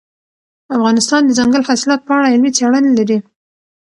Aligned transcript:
افغانستان 0.75 1.21
د 1.23 1.27
دځنګل 1.29 1.61
حاصلات 1.69 2.01
په 2.03 2.11
اړه 2.17 2.29
علمي 2.33 2.51
څېړنې 2.57 2.91
لري. 2.99 3.17